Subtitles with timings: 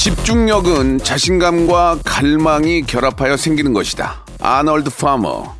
[0.00, 4.24] 집중력은 자신감과 갈망이 결합하여 생기는 것이다.
[4.40, 5.54] 아널드 파머.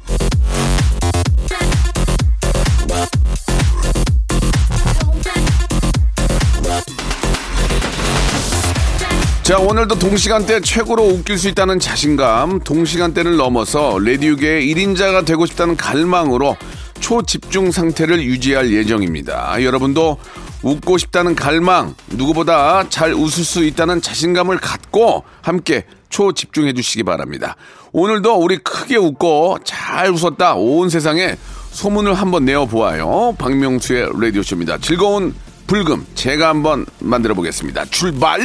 [9.42, 16.56] 자 오늘도 동시간대 최고로 웃길 수 있다는 자신감 동시간대를 넘어서 레디우계의 1인자가 되고 싶다는 갈망으로
[17.00, 19.62] 초집중 상태를 유지할 예정입니다.
[19.62, 20.16] 여러분도
[20.62, 27.56] 웃고 싶다는 갈망 누구보다 잘 웃을 수 있다는 자신감을 갖고 함께 초집중해 주시기 바랍니다.
[27.92, 31.36] 오늘도 우리 크게 웃고 잘 웃었다 온 세상에
[31.70, 33.36] 소문을 한번 내어보아요.
[33.38, 34.78] 박명수의 라디오쇼입니다.
[34.78, 35.34] 즐거운
[35.66, 37.84] 불금 제가 한번 만들어 보겠습니다.
[37.86, 38.40] 출발!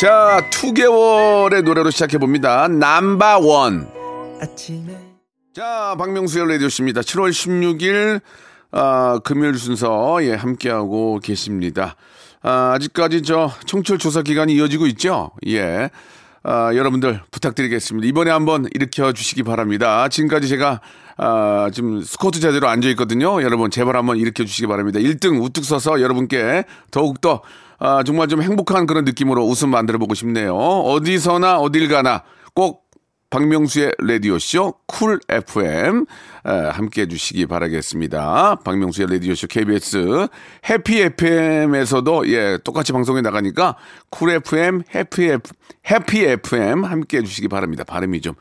[0.00, 2.68] 자, 2개월의 노래로 시작해 봅니다.
[2.68, 3.88] 남바원.
[5.54, 7.02] 자, 박명수의 라디오십니다.
[7.02, 8.20] 7월 16일,
[8.72, 11.94] 아, 금요일 순서, 예, 함께하고 계십니다.
[12.42, 15.30] 아, 아직까지 저 청취율 조사 기간이 이어지고 있죠?
[15.46, 15.90] 예.
[16.42, 18.04] 아, 여러분들 부탁드리겠습니다.
[18.08, 20.08] 이번에 한번 일으켜 주시기 바랍니다.
[20.08, 20.80] 지금까지 제가
[21.18, 23.40] 아, 지금 스쿼트 자세로 앉아 있거든요.
[23.40, 24.98] 여러분 제발 한번 일으켜 주시기 바랍니다.
[24.98, 27.42] 1등 우뚝 서서 여러분께 더욱 더
[27.78, 30.56] 아, 정말 좀 행복한 그런 느낌으로 웃음 만들어 보고 싶네요.
[30.56, 32.83] 어디서나 어딜 가나 꼭
[33.30, 36.04] 박명수의 라디오쇼 쿨 FM
[36.44, 38.56] 함께 해주시기 바라겠습니다.
[38.64, 40.28] 박명수의 라디오쇼 KBS
[40.68, 43.76] 해피 FM에서도 예 똑같이 방송에 나가니까
[44.10, 45.52] 쿨 FM 해피 F
[45.90, 47.84] 해피 FM 함께 해주시기 바랍니다.
[47.84, 48.34] 발음이 좀.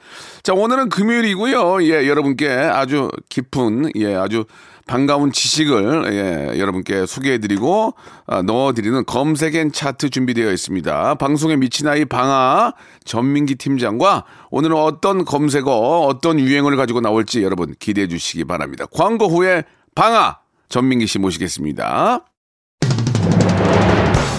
[0.44, 1.84] 자 오늘은 금요일이고요.
[1.84, 4.46] 예 여러분께 아주 깊은 예 아주
[4.86, 7.94] 반가운 지식을 예, 여러분께 소개해드리고
[8.28, 11.16] 아, 넣어드리는 검색 N 차트 준비되어 있습니다.
[11.16, 12.74] 방송에 미친 아이 방아
[13.06, 18.86] 전민기 팀장과 오늘은 어떤 검색어 어떤 유행어를 가지고 나올지 여러분 기 대해 주시기 바랍니다.
[18.92, 19.64] 광고 후에
[19.96, 20.38] 방아
[20.70, 22.20] 전민기 씨 모시겠습니다.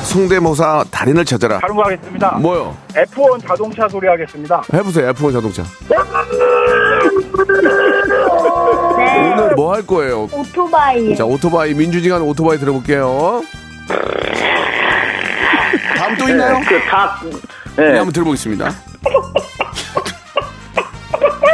[0.05, 1.59] 성대모사 달인을 찾아라.
[1.59, 2.33] 다른 거 하겠습니다.
[2.39, 2.77] 뭐요?
[2.93, 4.63] F1 자동차 소리 하겠습니다.
[4.73, 5.13] 해보세요.
[5.13, 5.65] F1 자동차.
[5.89, 5.97] 네.
[9.33, 10.29] 오늘 뭐 할 거예요?
[10.33, 11.17] 오토바이.
[11.17, 13.43] 자, 오토바이, 민주지간 오토바이 들어볼게요.
[15.97, 16.61] 다음 또 있나요?
[16.69, 17.21] 그 닭.
[17.77, 17.97] 네, 네.
[17.97, 18.71] 한번 들어보겠습니다.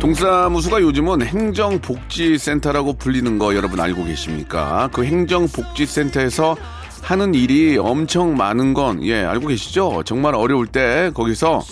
[0.00, 4.88] 동사무소가 요즘은 행정복지센터라고 불리는 거 여러분 알고 계십니까?
[4.92, 6.56] 그 행정복지센터에서
[7.02, 10.02] 하는 일이 엄청 많은 건, 예, 알고 계시죠?
[10.04, 11.62] 정말 어려울 때 거기서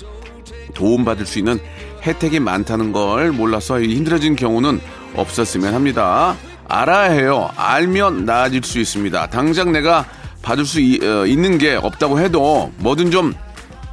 [0.75, 1.61] 도움받을 수 있는
[2.03, 4.81] 혜택이 많다는 걸 몰라서 힘들어진 경우는
[5.15, 6.37] 없었으면 합니다.
[6.69, 7.51] 알아야 해요.
[7.57, 9.29] 알면 나아질 수 있습니다.
[9.29, 10.05] 당장 내가
[10.43, 13.35] 받을 수 이- 어, 있는 게 없다고 해도 뭐든 좀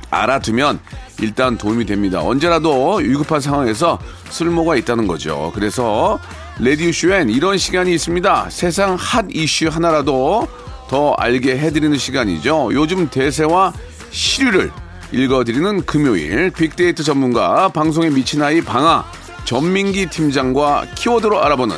[0.09, 0.79] 알아두면
[1.21, 2.21] 일단 도움이 됩니다.
[2.21, 5.51] 언제라도 위급한 상황에서 쓸모가 있다는 거죠.
[5.55, 6.19] 그래서
[6.59, 8.49] 라디오쇼엔 이런 시간이 있습니다.
[8.49, 10.47] 세상 핫 이슈 하나라도
[10.89, 12.69] 더 알게 해드리는 시간이죠.
[12.73, 13.73] 요즘 대세와
[14.11, 14.71] 시류를
[15.11, 19.05] 읽어드리는 금요일 빅데이터 전문가 방송에 미친 아이 방아
[19.45, 21.77] 전민기 팀장과 키워드로 알아보는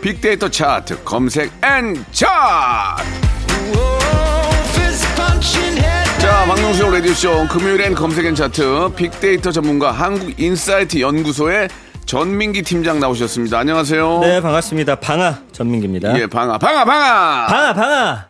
[0.00, 3.04] 빅데이터 차트 검색 N 차트
[6.24, 11.68] 자, 박명수의 라디오쇼 금요일엔 검색 N 차트 빅데이터 전문가 한국인사이트 연구소의
[12.06, 13.58] 전민기 팀장 나오셨습니다.
[13.58, 14.20] 안녕하세요.
[14.20, 14.94] 네, 반갑습니다.
[15.00, 16.18] 방아 전민기입니다.
[16.18, 17.46] 예, 방아, 방아, 방아!
[17.46, 18.28] 방아, 방아.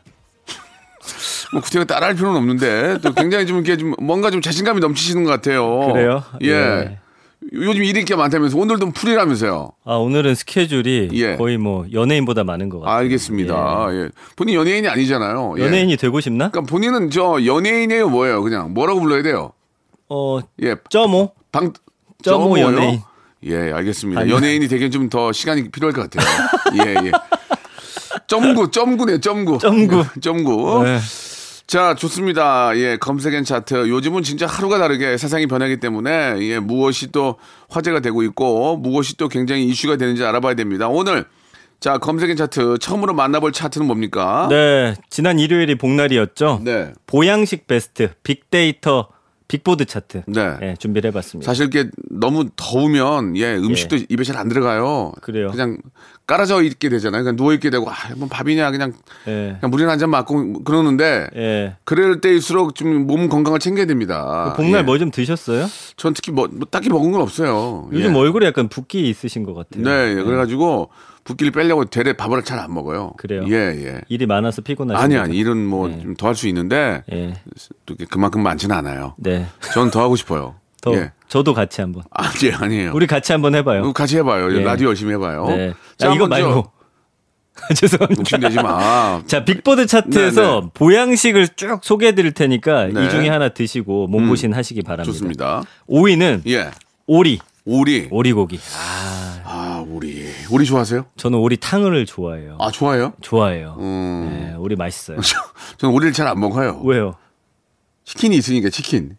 [1.53, 5.31] 뭐 구태가 따라할 필요는 없는데 또 굉장히 좀 이렇게 좀 뭔가 좀 자신감이 넘치시는 것
[5.31, 5.93] 같아요.
[5.93, 6.25] 그래요?
[6.43, 6.49] 예.
[6.49, 6.99] 예.
[7.53, 9.73] 요즘 일이 꽤 많다면서 오늘도 풀이라면서요.
[9.85, 11.37] 아, 오늘은 스케줄이 예.
[11.37, 12.97] 거의 뭐 연예인보다 많은 것 같아요.
[12.97, 13.87] 알겠습니다.
[13.93, 14.09] 예.
[14.37, 15.55] 본인 연예인이 아니잖아요.
[15.59, 15.63] 예.
[15.63, 16.51] 연예인이 되고 싶나?
[16.51, 18.43] 그러니까 본인은 저 연예인이에요, 뭐예요?
[18.43, 19.53] 그냥 뭐라고 불러야 돼요?
[20.09, 21.33] 어, 예, 점오.
[21.53, 21.73] 방
[22.23, 22.59] 점오?
[22.59, 23.01] 연예인.
[23.45, 24.23] 예, 알겠습니다.
[24.23, 26.27] 아니, 연예인이 되긴 좀더 시간이 필요할 것 같아요.
[26.85, 27.13] 예, 예.
[28.27, 29.59] 점구, 점구네, 점구.
[29.59, 30.05] 점구.
[30.21, 30.83] 점구.
[30.85, 30.99] 네.
[31.67, 32.77] 자, 좋습니다.
[32.77, 33.89] 예, 검색엔 차트.
[33.89, 37.37] 요즘은 진짜 하루가 다르게 세상이 변하기 때문에, 예, 무엇이 또
[37.71, 40.89] 화제가 되고 있고, 무엇이 또 굉장히 이슈가 되는지 알아봐야 됩니다.
[40.89, 41.25] 오늘,
[41.81, 42.79] 자, 검색엔 차트.
[42.79, 44.47] 처음으로 만나볼 차트는 뭡니까?
[44.51, 46.61] 네, 지난 일요일이 복날이었죠.
[46.63, 46.93] 네.
[47.07, 49.09] 보양식 베스트 빅데이터
[49.47, 50.23] 빅보드 차트.
[50.27, 50.57] 네.
[50.63, 51.49] 예, 준비를 해봤습니다.
[51.49, 55.13] 사실 이게 너무 더우면 예 음식도 입에 잘 안 들어가요.
[55.21, 55.51] 그래요.
[55.51, 55.79] 그냥
[56.27, 57.23] 깔아져 있게 되잖아요.
[57.23, 58.95] 그냥 누워 있게 되고 아, 뭐 밥이냐 그냥
[59.29, 59.57] 예.
[59.61, 61.77] 그냥 물이나 한잔 맞고 그러는데 예.
[61.85, 64.55] 그럴 때일수록 좀 몸 건강을 챙겨야 됩니다.
[64.57, 64.83] 그 복날 예.
[64.85, 65.67] 뭐좀 드셨어요?
[65.97, 67.89] 전 특히 뭐, 뭐 딱히 먹은 건 없어요.
[67.93, 68.19] 요즘 예.
[68.19, 69.85] 얼굴에 약간 붓기 있으신 것 같아요.
[69.85, 70.23] 네, 예.
[70.23, 70.89] 그래가지고
[71.25, 73.13] 붓기를 빼려고 되레 밥을 잘 안 먹어요.
[73.17, 73.45] 그래요?
[73.49, 74.01] 예, 예.
[74.09, 75.17] 일이 많아서 피곤하신 아니?
[75.17, 75.99] 아니 일은 뭐 예.
[76.01, 77.35] 좀더 할 수 있는데 예.
[77.87, 79.15] 또 그만큼 많지는 않아요.
[79.17, 79.47] 네.
[79.73, 80.57] 전더 하고 싶어요.
[80.83, 81.13] 더 예.
[81.29, 82.03] 저도 같이 한번.
[82.11, 82.93] 아, 예, 아니에요.
[82.95, 83.93] 우리 같이 한번 해봐요.
[83.95, 84.55] 같이 해봐요.
[84.55, 84.63] 예.
[84.63, 85.47] 라디오 열심히 해봐요.
[85.49, 85.73] 네.
[85.97, 86.71] 자, 아, 이거 한번 저- 말고.
[87.75, 88.21] 죄송합니다.
[88.21, 89.23] 욕심내지 마.
[89.27, 90.71] 자, 빅보드 차트에서 네, 네.
[90.75, 92.93] 보양식을 쭉 소개해 드릴 테니까 네.
[93.01, 93.05] 음.
[93.07, 95.05] 이 중에 하나 드시고 몸보신 하시기 바랍니다.
[95.13, 95.63] 좋습니다.
[95.89, 96.71] 5위는 예.
[97.07, 97.39] 오리.
[97.67, 98.09] 오리.
[98.11, 98.61] 오리고기.
[98.77, 100.27] 아, 아, 오리.
[100.51, 101.07] 오리 좋아하세요?
[101.17, 102.59] 저는 오리 탕을 좋아해요.
[102.61, 103.15] 아, 좋아해요?
[103.23, 103.77] 좋아해요.
[103.79, 104.29] 음.
[104.53, 105.19] 네, 오리 맛있어요.
[105.79, 106.81] 저는 오리를 잘 안 먹어요.
[106.85, 107.15] 왜요?
[108.05, 109.17] 치킨이 있으니까 치킨.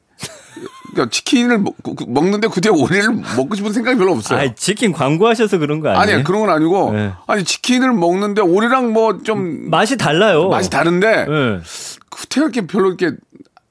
[0.92, 4.39] 그러니까 치킨을 먹, 그- 먹는데 그때 오리를 먹고 싶은 생각이 별로 없어요.
[4.39, 6.01] 아, 치킨 광고하셔서 그런 거 아니에요?
[6.01, 7.12] 아니야 그런 건 아니고 네.
[7.27, 10.47] 아니 치킨을 먹는데 오리랑 뭐 좀 맛이 달라요.
[10.50, 11.59] 맛이 다른데 네.
[12.09, 13.12] 그때 이렇게 별로 이렇게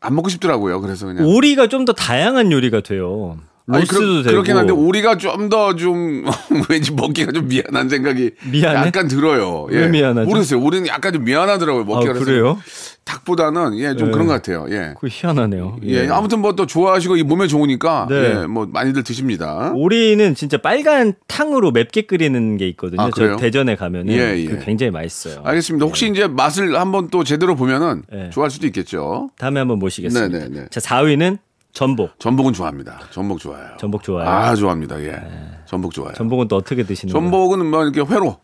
[0.00, 0.80] 안 먹고 싶더라고요.
[0.82, 3.38] 그래서 그냥 오리가 좀 더 다양한 요리가 돼요.
[3.66, 4.30] 아니, 로스도 그렇- 되고.
[4.32, 6.24] 그렇긴 한데 오리가 좀더좀
[6.68, 8.88] 왠지 먹기가 좀 미안한 생각이 미안해?
[8.88, 9.66] 약간 들어요.
[9.72, 9.76] 예.
[9.78, 10.28] 왜 미안하죠?
[10.28, 10.60] 모르겠어요.
[10.62, 11.82] 오리는 약간 좀 미안하더라고요.
[11.82, 12.58] 아, 먹기가 그래서 그래요?
[13.04, 14.12] 닭보다는 예좀 네.
[14.12, 14.66] 그런 것 같아요.
[14.70, 14.94] 예.
[14.98, 15.76] 그 희한하네요.
[15.84, 16.08] 예.
[16.08, 18.14] 아무튼 뭐 또 좋아하시고 이 몸에 좋으니까 네.
[18.42, 19.72] 예, 뭐 많이들 드십니다.
[19.74, 23.00] 오리는 진짜 빨간 탕으로 맵게 끓이는 게 있거든요.
[23.02, 23.32] 아, 그래요?
[23.36, 24.44] 저 대전에 가면은 예, 예.
[24.46, 25.40] 그 굉장히 맛있어요.
[25.42, 25.84] 알겠습니다.
[25.84, 28.30] 혹시 이제 맛을 한번 또 제대로 보면은 네.
[28.30, 29.30] 좋아할 수도 있겠죠.
[29.38, 30.38] 다음에 한번 모시겠습니다.
[30.38, 30.66] 네, 네, 네.
[30.70, 31.38] 자, 4위는
[31.74, 32.18] 전복.
[32.20, 33.00] 전복은 좋아합니다.
[33.10, 33.76] 전복 좋아요.
[33.78, 34.24] 전복 좋아요.
[34.24, 34.30] 네.
[34.30, 35.00] 아, 좋아합니다.
[35.02, 35.20] 예.
[35.66, 36.12] 전복 좋아요.
[36.14, 37.22] 전복은 또 어떻게 드시는 거예요?
[37.30, 38.38] 전복은 뭐 이렇게 회로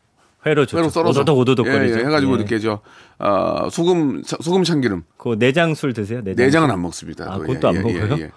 [0.45, 0.79] 회로 좋죠.
[0.79, 1.95] 회로 썰어서 오도독 오도독거리죠.
[1.97, 2.37] 예, 예, 해가지고 예.
[2.37, 2.81] 이렇게 저
[3.21, 6.23] 어, 소금 차- 소금 참기름 그 내장술 드세요?
[6.25, 6.45] 내장.
[6.45, 7.31] 내장은 안 먹습니다.
[7.33, 7.43] 아, 또.
[7.45, 8.31] 그것도 안 먹어요?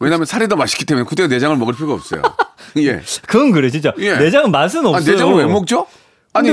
[0.00, 2.22] 왜냐하면 살이 더 맛있기 때문에 그때 내장을 먹을 필요가 없어요.
[2.78, 3.00] 예.
[3.28, 3.92] 그건 그래 진짜.
[3.98, 4.16] 예.
[4.16, 5.12] 내장은 맛은 아, 없어요.
[5.12, 5.86] 내장을 왜 먹죠?
[6.32, 6.52] 아니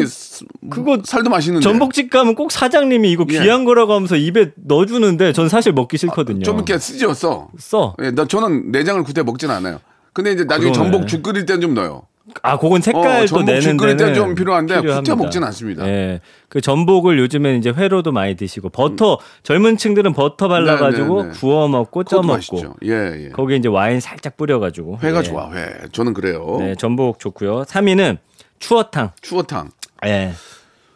[0.69, 3.39] 그거 살도 맛있는데 전복집 가면 꼭 사장님이 이거 예.
[3.39, 6.43] 귀한 거라고 하면서 입에 넣어주는데 전 사실 먹기 싫거든요.
[6.43, 7.49] 좀 이렇게 쓰죠 써.
[7.57, 7.95] 써.
[8.01, 9.79] 예, 나 저는 내장을 그때 먹진 않아요.
[10.13, 10.91] 근데 이제 나중에 그러네.
[10.91, 12.03] 전복 죽 끓일 때는 좀 넣어요.
[12.41, 15.15] 아, 그건 색깔 어, 또 전복 내는 죽 끓일 데는 때좀 필요한데 필요합니다.
[15.15, 15.87] 먹진 않습니다.
[15.87, 16.21] 예.
[16.49, 21.33] 그 전복을 요즘에는 이제 회로도 많이 드시고 버터 젊은 층들은 버터 발라 가지고 네, 네,
[21.33, 21.39] 네.
[21.39, 22.75] 구워 먹고 쪄 먹고.
[22.83, 23.29] 예, 예.
[23.29, 25.23] 거기에 이제 와인 살짝 뿌려 가지고 회가 예.
[25.23, 25.67] 좋아, 회.
[25.91, 26.57] 저는 그래요.
[26.59, 27.61] 네, 전복 좋고요.
[27.61, 28.17] 3위는
[28.59, 29.11] 추어탕.
[29.21, 29.71] 추어탕.
[30.05, 30.33] 예.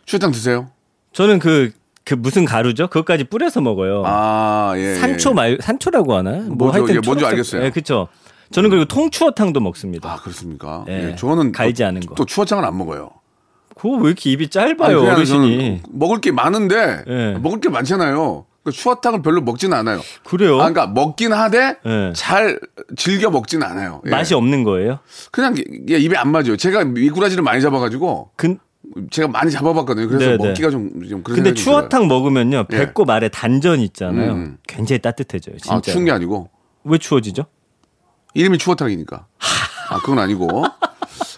[0.06, 0.70] 추어탕 드세요?
[1.14, 1.72] 저는 그,
[2.04, 2.88] 그 무슨 가루죠?
[2.88, 4.04] 그것까지 뿌려서 먹어요.
[4.06, 4.96] 아, 예.
[4.96, 5.34] 산초 예.
[5.34, 6.32] 말 산초라고 하나?
[6.32, 6.80] 뭐 뭐죠?
[6.80, 7.64] 하여튼 예, 뭔지 알겠어요.
[7.64, 8.08] 예, 그렇죠.
[8.52, 10.12] 저는 그리고 통추어탕도 먹습니다.
[10.12, 10.84] 아, 그렇습니까?
[10.90, 11.16] 예, 예.
[11.16, 12.16] 저는 갈지 또- 않은 거.
[12.16, 13.12] 또 추어탕은 안 먹어요.
[13.76, 15.82] 그거 왜 이렇게 입이 짧아요, 아니, 어르신이?
[15.90, 17.38] 먹을 게 많은데 예.
[17.42, 18.46] 먹을 게 많잖아요.
[18.64, 20.02] 그 추어탕을 별로 먹지는 않아요.
[20.24, 20.56] 그래요?
[20.56, 22.14] 아, 그러니까 먹긴 하되 예.
[22.16, 22.60] 잘
[22.96, 24.02] 즐겨 먹지는 않아요.
[24.06, 24.10] 예.
[24.10, 25.00] 맛이 없는 거예요?
[25.32, 26.58] 그냥 이게 입에 안 맞아요.
[26.58, 28.60] 제가 미꾸라지를 많이 잡아가지고 근,
[29.10, 30.08] 제가 많이 잡아봤거든요.
[30.08, 30.48] 그래서 네, 네.
[30.48, 32.78] 먹기가 좀, 좀 그런 근데 추어탕 먹으면요, 예.
[32.78, 34.34] 배꼽 아래 단전 있잖아요.
[34.34, 34.58] 음.
[34.68, 35.70] 굉장히 따뜻해져요, 진짜.
[35.70, 35.78] 들어요.
[35.78, 36.50] 아, 추운 게 아니고
[36.84, 37.46] 왜 추워지죠?
[38.34, 39.26] 이름이 추어탕이니까.
[39.90, 40.64] 아, 그건 아니고.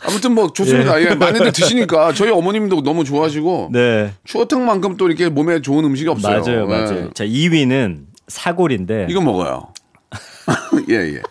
[0.06, 1.02] 아무튼 뭐 좋습니다.
[1.02, 4.14] 예, 많이들 드시니까 저희 어머님도 너무 좋아하시고 네.
[4.24, 6.42] 추어탕만큼 또 이렇게 몸에 좋은 음식이 없어요.
[6.42, 6.66] 맞아요, 예.
[6.66, 7.14] 맞아요.
[7.14, 9.08] 자, 2위는 사골인데.
[9.10, 9.70] 이거 먹어요.
[10.90, 11.22] 예, 예.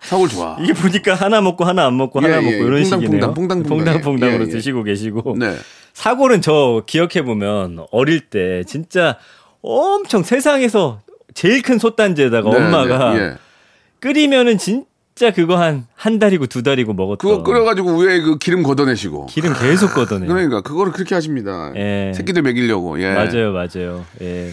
[0.00, 0.56] 사골 좋아.
[0.60, 3.34] 이게 보니까 하나 먹고 하나 안 먹고 예, 하나 예, 먹고 이런 식이네요.
[3.34, 4.28] 퐁당, 퐁당, 퐁당.
[4.34, 4.50] 으로 예, 예.
[4.50, 5.36] 드시고 계시고.
[5.38, 5.56] 네.
[5.94, 9.18] 사골은 저 기억해 보면 어릴 때 진짜
[9.62, 11.00] 엄청 세상에서
[11.34, 13.34] 제일 큰 솥단지에다가 네, 엄마가 네, 예.
[14.00, 18.62] 끓이면은 진 짜 그거 한 한 달이고 두 달이고 먹었던 그거 끓여가지고 위에 그 기름
[18.62, 19.26] 걷어내시고.
[19.26, 20.26] 기름 계속 걷어내요.
[20.28, 21.72] 그러니까 그거를 그렇게 하십니다.
[21.76, 22.12] 예.
[22.14, 23.00] 새끼들 먹이려고.
[23.00, 23.12] 예.
[23.14, 24.04] 맞아요, 맞아요.
[24.22, 24.50] 예.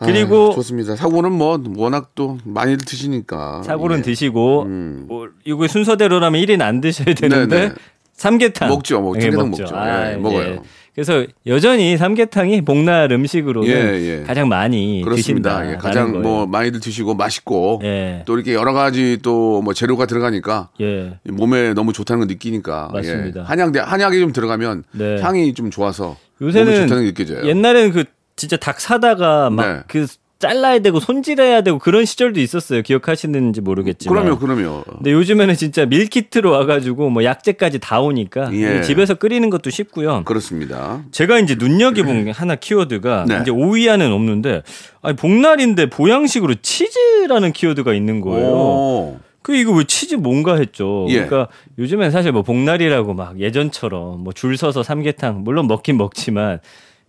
[0.00, 0.96] 그리고 아, 좋습니다.
[0.96, 3.62] 사고는 뭐 워낙 또 많이들 드시니까.
[3.62, 4.02] 사고는 예.
[4.02, 5.04] 드시고 음.
[5.06, 7.74] 뭐 이거 순서대로라면 1인 안 드셔야 되는데 네네.
[8.14, 9.64] 삼계탕 먹죠, 먹- 예, 삼계탕 먹죠.
[9.64, 10.62] 예, 먹어요.
[10.94, 14.24] 그래서 여전히 삼계탕이 복날 음식으로는 예, 예.
[14.24, 15.58] 가장 많이 그렇습니다.
[15.60, 15.72] 드신다.
[15.72, 18.22] 예, 가장 뭐 많이들 드시고 맛있고 예.
[18.26, 21.18] 또 이렇게 여러 가지 또 뭐 재료가 들어가니까 예.
[21.24, 22.90] 몸에 너무 좋다는 걸 느끼니까.
[22.92, 23.40] 맞습니다.
[23.40, 23.44] 예.
[23.44, 25.20] 한약 한약이 좀 들어가면 네.
[25.20, 27.48] 향이 좀 좋아서 요새는 좋다는 게 느껴져요.
[27.48, 28.04] 옛날에는 그
[28.36, 29.56] 진짜 닭 사다가 네.
[29.56, 30.06] 막그
[30.42, 32.82] 잘라야 되고 손질해야 되고 그런 시절도 있었어요.
[32.82, 34.24] 기억하시는지 모르겠지만.
[34.24, 34.82] 그럼요, 그럼요.
[34.84, 38.82] 근데 요즘에는 진짜 밀키트로 와가지고 뭐 약재까지 다 오니까 예.
[38.82, 40.24] 집에서 끓이는 것도 쉽고요.
[40.24, 41.02] 그렇습니다.
[41.12, 43.38] 제가 이제 눈여겨본 게 하나 키워드가 네.
[43.42, 44.62] 이제 오이안은 없는데
[45.00, 48.46] 아니 복날인데 보양식으로 치즈라는 키워드가 있는 거예요.
[48.48, 49.20] 오.
[49.42, 51.06] 그 이거 왜 치즈 뭔가 했죠.
[51.08, 51.24] 예.
[51.24, 56.58] 그러니까 요즘엔 사실 뭐 복날이라고 막 예전처럼 뭐 줄 서서 삼계탕 물론 먹긴 먹지만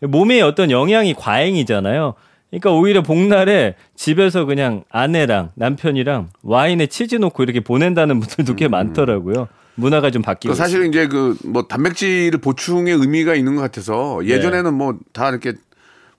[0.01, 2.13] 몸에 어떤 영양이 과잉이잖아요.
[2.59, 9.47] 그러니까 오히려 복날에 집에서 그냥 아내랑 남편이랑 와인에 치즈 넣고 이렇게 보낸다는 분들도 꽤 많더라고요.
[9.75, 14.29] 문화가 좀 바뀌고 그 사실 이제 그 뭐 단백질 보충의 의미가 있는 것 같아서 네.
[14.29, 15.53] 예전에는 뭐다 이렇게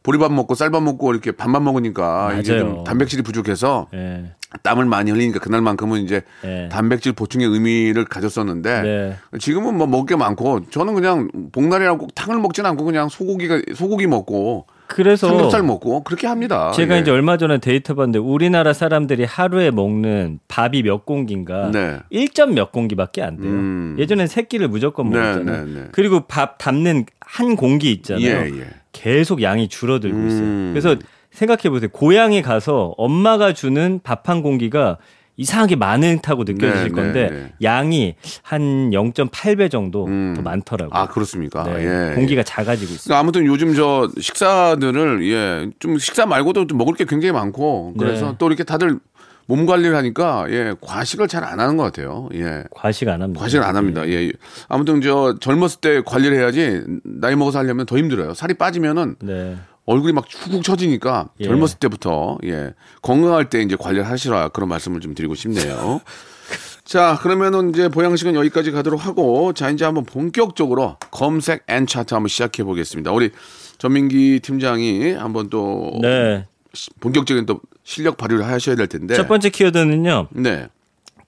[0.02, 2.42] 보리밥 먹고 쌀밥 먹고 이렇게 밥만 먹으니까 맞아요.
[2.42, 3.86] 좀 단백질이 부족해서.
[3.94, 4.32] 예.
[4.62, 6.68] 땀을 많이 흘리니까 그날만큼은 이제 예.
[6.70, 9.16] 단백질 보충의 의미를 가졌었는데 네.
[9.40, 14.06] 지금은 뭐 먹을 게 많고 저는 그냥 복날이라고 꼭 탕을 먹지는 않고 그냥 소고기가 소고기
[14.06, 16.70] 먹고 그래서 삼겹살 먹고 그렇게 합니다.
[16.72, 17.00] 제가 예.
[17.00, 21.98] 이제 얼마 전에 데이터 봤는데 우리나라 사람들이 하루에 먹는 밥이 몇 공기인가 네.
[22.12, 23.50] 1점 몇 공기밖에 안 돼요.
[23.50, 23.96] 음.
[23.98, 25.64] 예전엔 세 끼를 무조건 네, 먹었잖아요.
[25.64, 25.88] 네, 네.
[25.92, 28.24] 그리고 밥 담는 한 공기 있잖아요.
[28.26, 28.66] 예, 예.
[28.92, 30.28] 계속 양이 줄어들고 음.
[30.28, 30.72] 있어요.
[30.72, 30.96] 그래서
[31.30, 31.88] 생각해 보세요.
[31.90, 34.98] 고향에 가서 엄마가 주는 밥 한 공기가
[35.36, 37.52] 이상하게 많다고 느껴지실 네, 건데 네, 네.
[37.62, 40.34] 양이 한 0.8배 정도 음.
[40.36, 40.96] 더 많더라고요.
[40.98, 41.64] 아 그렇습니까?
[41.64, 42.14] 네, 예.
[42.14, 43.04] 공기가 작아지고 있어요.
[43.04, 48.30] 그러니까 아무튼 요즘 저 식사들을 예 좀 식사 말고도 좀 먹을 게 굉장히 많고 그래서
[48.30, 48.34] 네.
[48.38, 48.98] 또 이렇게 다들
[49.46, 52.28] 몸 관리를 하니까 예 과식을 잘 안 하는 것 같아요.
[52.34, 52.64] 예.
[52.70, 53.40] 과식 안 합니다.
[53.40, 54.08] 과식을 안 합니다.
[54.08, 54.30] 예.
[54.68, 58.34] 아무튼 저 젊었을 때 관리를 해야지 나이 먹어서 하려면 더 힘들어요.
[58.34, 59.56] 살이 빠지면은 네.
[59.86, 61.44] 얼굴이 막 훅훅 처지니까 예.
[61.44, 62.72] 젊었을 때부터 예
[63.02, 66.00] 건강할 때 이제 관리를 하시라 그런 말씀을 좀 드리고 싶네요.
[66.84, 72.28] 자 그러면은 이제 보양식은 여기까지 가도록 하고 자 이제 한번 본격적으로 검색 N 차트 한번
[72.28, 73.12] 시작해 보겠습니다.
[73.12, 73.30] 우리
[73.78, 76.46] 전민기 팀장이 한번 또 네.
[76.74, 79.14] 시- 본격적인 또 실력 발휘를 하셔야 될 텐데.
[79.14, 80.28] 첫 번째 키워드는요.
[80.32, 80.68] 네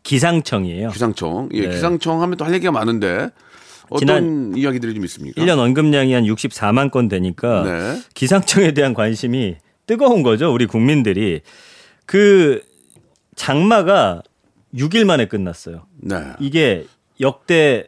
[0.02, 0.90] 기상청이에요.
[0.90, 1.70] 기상청 예 네.
[1.70, 3.30] 기상청 하면 또 할 얘기가 많은데
[3.90, 5.40] 어떤 지난 이야기들이 좀 있습니까?
[5.42, 8.00] 1년 언급량이 한 64만 건 되니까 네.
[8.14, 10.52] 기상청에 대한 관심이 뜨거운 거죠.
[10.52, 11.40] 우리 국민들이.
[12.06, 12.62] 그
[13.36, 14.22] 장마가
[14.74, 15.86] 6일 만에 끝났어요.
[16.00, 16.16] 네.
[16.40, 16.86] 이게
[17.20, 17.86] 역대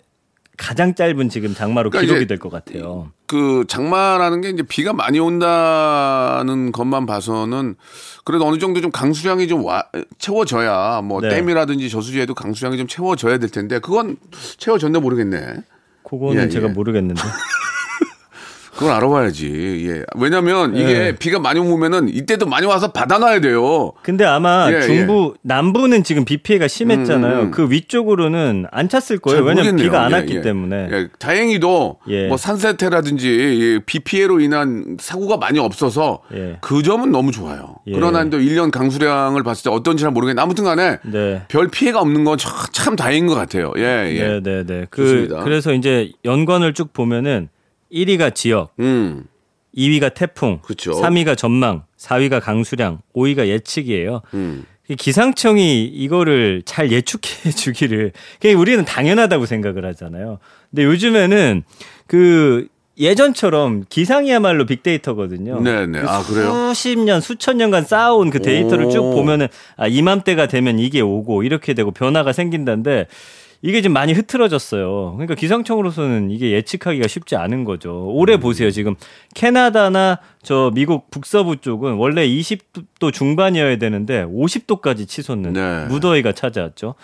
[0.56, 3.12] 가장 짧은 지금 장마로 그러니까 기록이 될 것 같아요.
[3.26, 7.76] 그 장마라는 게 이제 비가 많이 온다는 것만 봐서는
[8.24, 9.84] 그래도 어느 정도 좀 강수량이 좀 와,
[10.18, 11.28] 채워져야 뭐 네.
[11.28, 14.16] 댐이라든지 저수지에도 강수량이 좀 채워져야 될 텐데 그건
[14.56, 15.58] 채워졌나 모르겠네.
[16.08, 16.72] 그거는 예, 제가 예.
[16.72, 17.20] 모르겠는데.
[18.78, 19.88] 그걸 알아봐야지.
[19.88, 20.04] 예.
[20.16, 21.12] 왜냐면 이게 예.
[21.18, 23.92] 비가 많이 오면은 이때도 많이 와서 받아놔야 돼요.
[24.02, 27.34] 근데 아마 예, 중부 남부는 지금 비 피해가 심했잖아요.
[27.40, 27.50] 음, 음.
[27.50, 29.44] 그 위쪽으로는 안 찼을 거예요.
[29.44, 29.76] 잘 왜냐면.
[29.76, 30.40] 비가 안 예, 왔기 예.
[30.42, 30.88] 때문에.
[30.92, 32.28] 예, 다행히도 예.
[32.28, 36.58] 뭐 산세태라든지 이비 피해로 인한 사고가 많이 없어서 예.
[36.60, 37.76] 그 점은 너무 좋아요.
[37.88, 37.92] 예.
[37.92, 41.42] 그러나 또 1년 강수량을 봤을 때 어떤지 잘 모르겠는데 아무튼 간에 네.
[41.48, 42.38] 별 피해가 없는 건
[42.72, 43.72] 참 다행인 것 같아요.
[43.76, 43.82] 예,
[44.14, 44.22] 예.
[44.22, 44.86] 네, 네, 네.
[44.88, 45.28] 그.
[45.42, 47.48] 그래서 이제 연관을 쭉 보면은
[47.92, 49.24] 1위가 지역, 음.
[49.76, 50.92] 2위가 태풍, 그쵸.
[50.92, 54.22] 3위가 전망, 4위가 강수량, 5위가 예측이에요.
[54.34, 54.64] 음.
[54.88, 60.38] 이 기상청이 이거를 잘 예측해 주기를 그냥 우리는 당연하다고 생각을 하잖아요.
[60.70, 61.62] 근데 요즘에는
[62.06, 62.68] 그
[62.98, 65.60] 예전처럼 기상이야말로 빅데이터거든요.
[65.60, 66.00] 네, 네.
[66.00, 66.72] 아, 그래요?
[66.74, 68.90] 수십 년, 수천 년간 쌓아온 그 데이터를 오.
[68.90, 73.06] 쭉 보면은 아, 이맘때가 되면 이게 오고 이렇게 되고 변화가 생긴다는데
[73.60, 75.14] 이게 좀 많이 흐트러졌어요.
[75.14, 78.06] 그러니까 기상청으로서는 이게 예측하기가 쉽지 않은 거죠.
[78.12, 78.40] 올해 음.
[78.40, 78.70] 보세요.
[78.70, 78.94] 지금
[79.34, 85.86] 캐나다나 저 미국 북서부 쪽은 원래 20도 중반이어야 되는데 50도까지 치솟는 네.
[85.86, 86.94] 무더위가 찾아왔죠.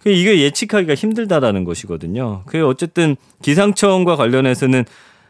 [0.00, 2.42] 그 이게 예측하기가 힘들다라는 것이거든요.
[2.46, 4.84] 그 어쨌든 기상청과 관련해서는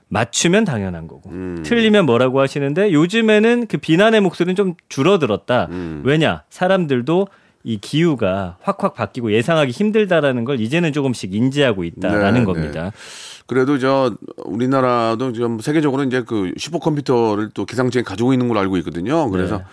[0.09, 1.63] 맞추면 당연한 거고 음.
[1.65, 5.69] 틀리면 뭐라고 하시는데 요즘에는 그 비난의 목소리는 좀 줄어들었다.
[5.71, 6.03] 음.
[6.05, 7.29] 왜냐 사람들도
[7.65, 12.93] 이 기후가 확확 바뀌고 예상하기 힘들다라는 걸 이제는 조금씩 인지하고 있다라는 네, 겁니다.
[13.47, 14.15] 그래도 저
[14.45, 19.29] 우리나라도 지금 세계적으로 이제 그 슈퍼컴퓨터를 또 기상청에 가지고 있는 걸로 알고 있거든요.
[19.31, 19.65] 그래서 네.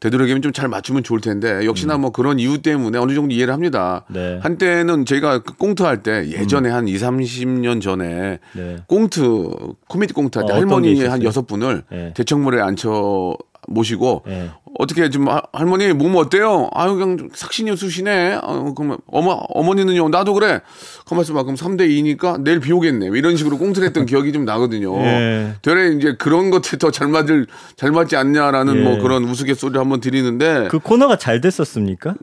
[0.00, 4.04] 되도록이면 좀 잘 맞추면 좋을 텐데 역시나 뭐 그런 이유 때문에 어느 정도 이해를 합니다.
[4.08, 4.12] 음.
[4.14, 4.38] 네.
[4.42, 8.76] 한때는 저희가 그 꽁트 할 때 예전에 한 2, 30년 전에 네.
[8.86, 9.50] 꽁트
[9.88, 11.02] 코미디 꽁트 할때 어, 할머니?
[11.04, 12.12] 한 여섯 분을 네.
[12.14, 14.50] 대청물에 앉혀 모시고 예.
[14.78, 16.68] 어떻게 좀 하- 할머니 몸 어때요?
[16.74, 18.38] 아유 그냥 좀 삭신이 수시네.
[18.42, 20.60] 아, 그러면 어머 어머니는요 나도 그래.
[21.06, 21.42] 가만있어 봐.
[21.44, 23.08] 그럼 3대 2니까 내일 비 오겠네.
[23.08, 24.94] 뭐 이런 식으로 꽁트했던 기억이 좀 나거든요.
[25.00, 25.54] 예.
[25.62, 27.46] 되레 이제 그런 것에 더잘 맞을
[27.76, 28.82] 잘 맞지 않냐라는 예.
[28.82, 32.14] 뭐 그런 우스갯소리 를 한번 드리는데 그 코너가 잘 됐었습니까?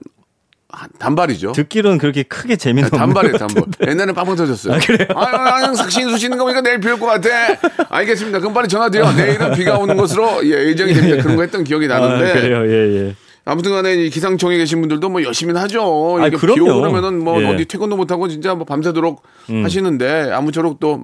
[0.76, 1.52] 아, 단발이죠.
[1.52, 3.90] 듣기로는 그렇게 크게 재미는 없는 단발이에요, 것 단발.
[3.90, 4.74] 옛날에 빵빵 터졌어요.
[4.74, 5.08] 아, 그래요?
[5.16, 7.30] 아, 아, 삭신 수시는 거 보니까 내일 비 올 것 같아.
[7.90, 8.40] 알겠습니다.
[8.40, 9.12] 그럼 빨리 전화 드려.
[9.12, 11.22] 내일은 비가 오는 것으로 예, 예정이 됩니다.
[11.22, 12.30] 그런 거 했던 기억이 나는데.
[12.30, 13.16] 아, 그래요, 예, 예.
[13.46, 16.18] 아무튼 간에 이 기상청에 계신 분들도 뭐 열심히 하죠.
[16.26, 16.80] 이게 비 오고.
[16.82, 17.46] 그러면은 뭐 예.
[17.46, 17.54] 음.
[17.54, 19.22] 어디 퇴근도 못하고 진짜 뭐 밤새도록
[19.64, 21.04] 하시는데 아무쪼록 또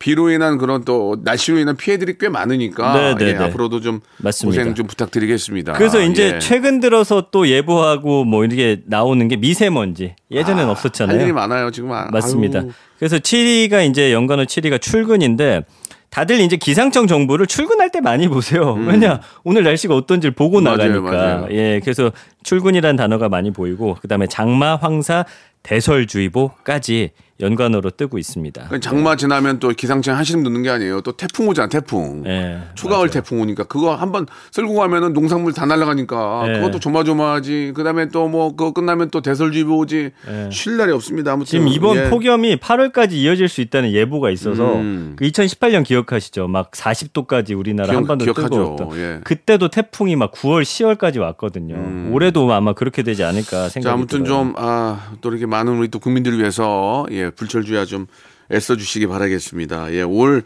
[0.00, 3.44] 비로 인한 그런 또 날씨로 인한 피해들이 꽤 많으니까 네, 네, 예, 네.
[3.44, 4.62] 앞으로도 좀 맞습니다.
[4.62, 5.74] 고생 좀 부탁드리겠습니다.
[5.74, 6.38] 그래서 이제 예.
[6.40, 10.16] 최근 들어서 또 예보하고 뭐 이렇게 나오는 게 미세먼지.
[10.32, 11.16] 예전엔 아, 없었잖아요.
[11.16, 11.92] 할 일이 많아요 지금.
[11.92, 12.60] 아, 맞습니다.
[12.60, 12.70] 아유.
[12.98, 15.64] 그래서 7위가 이제 연간호 7위가 출근인데
[16.10, 18.72] 다들 이제 기상청 정보를 출근할 때 많이 보세요.
[18.74, 20.64] 왜냐 오늘 날씨가 어떤지를 보고 음.
[20.64, 21.10] 맞아요, 나가니까.
[21.10, 21.48] 맞아요.
[21.50, 22.10] 예, 그래서
[22.42, 25.24] 출근이라는 단어가 많이 보이고 그다음에 장마, 황사,
[25.62, 28.68] 대설주의보까지 연관어로 뜨고 있습니다.
[28.70, 31.02] 그 장마 지나면 또 기상청 분 넣는 게 아니에요.
[31.02, 32.22] 또 태풍 오잖아, 태풍.
[32.26, 33.10] 예, 추가올 맞아요.
[33.10, 36.52] 태풍 오니까 그거 한번 쓸고 가면은 농산물 다 날아가니까 예.
[36.54, 37.72] 그것도 조마조마하지.
[37.74, 40.10] 그다음에 또 뭐 그거 끝나면 또 대설주의보 오지.
[40.28, 40.48] 예.
[40.50, 41.32] 쉴 날이 없습니다.
[41.32, 42.08] 아무튼 지금 이번 예.
[42.08, 45.14] 폭염이 8월까지 이어질 수 있다는 예보가 있어서 음.
[45.18, 46.48] 그 2018년 기억하시죠?
[46.48, 48.48] 막 40도까지 우리나라 기억- 한반도 기억하죠.
[48.48, 48.98] 뜨거웠던.
[48.98, 49.20] 예.
[49.24, 52.12] 그때도 태풍이 막 9월, 10월까지 왔거든요.
[52.14, 53.82] 올해도 아마 그렇게 되지 않을까 생각이 음.
[53.82, 54.24] 자, 아무튼.
[54.24, 58.06] 좀, 아, 또 이렇게 많은 우리 또 국민들을 위해서, 예, 불철주야 좀
[58.52, 59.92] 애써 주시기 바라겠습니다.
[59.92, 60.44] 예, 올,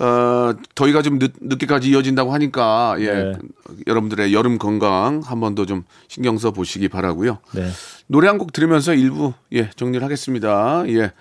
[0.00, 3.32] 어, 더위가 좀 늦, 늦게까지 이어진다고 하니까, 예, 네.
[3.86, 7.68] 여러분들의 여름 건강 한 번 더 좀 신경 써 보시기 바라고요 네.
[8.06, 10.84] 노래 한 곡 들으면서 일부, 예, 정리를 하겠습니다.
[10.88, 11.12] 예.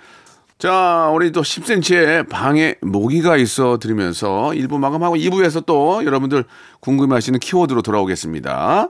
[0.60, 6.46] 자, 우리 또 10cm의 방에 모기가 있어 들으면서 1부 마감하고 2부에서 또 여러분들
[6.80, 8.90] 궁금해 하시는 키워드로 돌아오겠습니다.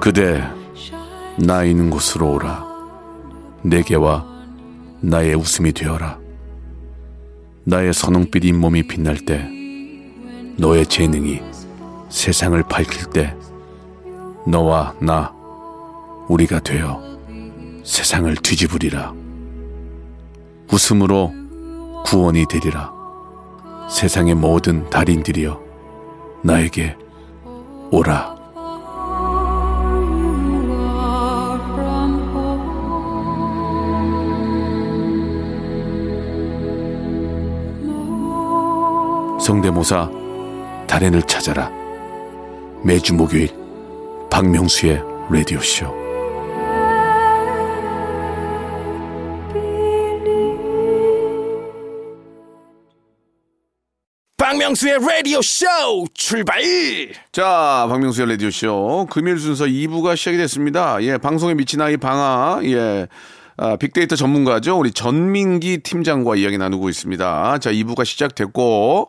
[0.00, 0.42] 그대
[1.38, 2.66] 나 있는 곳으로 오라.
[3.62, 4.26] 내게와
[5.00, 6.18] 나의 웃음이 되어라.
[7.64, 9.48] 나의 선홍빛 잇몸이 빛날 때
[10.56, 11.40] 너의 재능이
[12.08, 13.34] 세상을 밝힐 때
[14.46, 15.32] 너와 나
[16.28, 17.02] 우리가 되어
[17.84, 19.14] 세상을 뒤집으리라.
[20.72, 21.32] 웃음으로
[22.04, 22.92] 구원이 되리라.
[23.90, 25.60] 세상의 모든 달인들이여
[26.42, 26.96] 나에게
[27.90, 28.36] 오라.
[39.40, 40.10] 성대모사
[40.86, 41.70] 달인을 찾아라
[42.82, 43.48] 매주 목요일
[44.30, 46.07] 박명수의 라디오쇼
[54.68, 55.66] 박명수의 라디오 쇼
[56.12, 56.60] 출발!
[57.32, 63.08] 자 박명수의 라디오 쇼 금요일 순서 2부가 시작이 됐습니다 예 방송에 미친 아이 방아 예
[63.56, 69.08] 아, 빅데이터 전문가죠 우리 전민기 팀장과 이야기 나누고 있습니다 자 2부가 시작됐고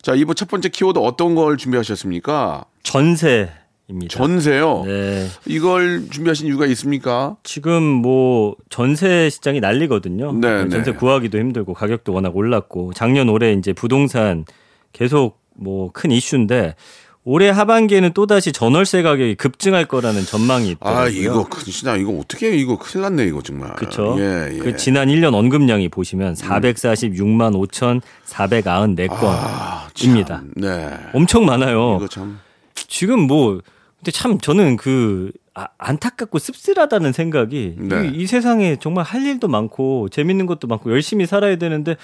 [0.00, 3.50] 자 2부 첫 번째 키워드 어떤 걸 준비하셨습니까 전세
[3.88, 4.16] 입니다.
[4.16, 5.26] 전세요 네.
[5.46, 10.34] 이걸 준비하신 이유가 있습니까 지금 뭐 전세 시장이 난리거든요.
[10.34, 10.96] 네, 전세 네.
[10.96, 14.44] 구하기도 힘들고 가격도 워낙 올랐고 작년 올해 이제 부동산
[14.92, 16.74] 계속 뭐 큰 이슈인데
[17.22, 21.02] 올해 하반기에는 또다시 전월세 가격이 급증할 거라는 전망이 있더라고요.
[21.02, 24.16] 아 이거 진짜 이거 어떻게 이거 큰일 났네 이거 정말 그렇죠.
[24.18, 24.58] 예, 예.
[24.58, 29.20] 그 지난 1년 언급량이 보시면 446만 5,494건입니다.
[29.22, 31.96] 아, 참, 네 엄청 많아요.
[31.98, 32.38] 이거 참
[32.74, 33.60] 지금 뭐
[33.98, 38.10] 근데 참 저는 그 아, 안타깝고 씁쓸하다는 생각이 네.
[38.14, 41.96] 이, 이 세상에 정말 할 일도 많고 재밌는 것도 많고 열심히 살아야 되는데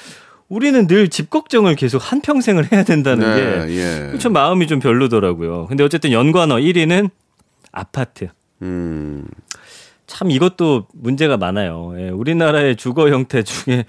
[0.48, 4.18] 우리는 늘 집 걱정을 계속 한 평생을 해야 된다는 네, 게 예.
[4.18, 5.66] 좀 마음이 좀 별로더라고요.
[5.66, 7.10] 근데 어쨌든 연관어 1위는
[7.72, 8.28] 아파트.
[8.62, 9.24] 음.
[10.06, 11.94] 참 이것도 문제가 많아요.
[11.98, 13.84] 예, 우리나라의 주거 형태 중에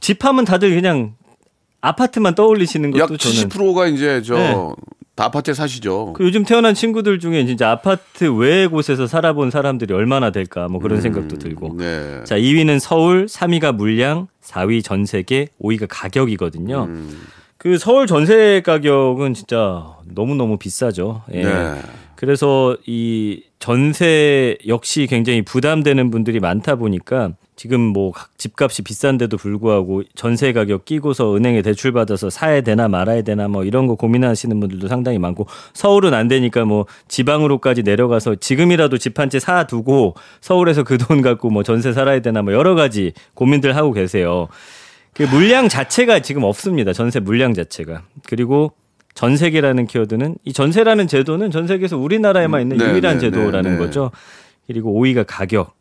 [0.00, 1.14] 집하면 다들 그냥
[1.80, 4.54] 아파트만 떠올리시는 것도 약 저는 70%가 이제 저 네.
[5.16, 6.12] 다 아파트에 사시죠.
[6.12, 11.00] 그 요즘 태어난 친구들 중에 진짜 아파트 외의 곳에서 살아본 사람들이 얼마나 될까 뭐 그런
[11.00, 11.74] 생각도 들고.
[11.78, 12.22] 네.
[12.24, 16.84] 자, 2위는 서울, 3위가 물량, 4위 전세계, 5위가 가격이거든요.
[16.84, 17.26] 음.
[17.56, 21.22] 그 서울 전세 가격은 진짜 너무너무 비싸죠.
[21.32, 21.42] 예.
[21.42, 21.82] 네.
[22.16, 30.52] 그래서 이 전세 역시 굉장히 부담되는 분들이 많다 보니까 지금 뭐각 집값이 비싼데도 불구하고 전세
[30.52, 35.18] 가격 끼고서 은행에 대출 받아서 사야 되나 말아야 되나 뭐 이런 거 고민하시는 분들도 상당히
[35.18, 41.22] 많고 서울은 안 되니까 뭐 지방으로까지 내려가서 지금이라도 집 한 채 사두고 서울에서 그 돈
[41.22, 44.48] 갖고 뭐 전세 살아야 되나 뭐 여러 가지 고민들 하고 계세요.
[45.14, 46.92] 그 물량 자체가 지금 없습니다.
[46.92, 48.02] 전세 물량 자체가.
[48.28, 48.72] 그리고
[49.16, 53.78] 전세계라는 키워드는 이 전세라는 제도는 전 세계에서 우리나라에만 있는 네, 유일한 네, 제도라는 네, 네.
[53.78, 54.10] 거죠.
[54.66, 55.74] 그리고 5위가 가격,